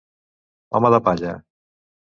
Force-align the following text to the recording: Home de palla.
Home 0.79 0.91
de 0.95 1.01
palla. 1.11 1.37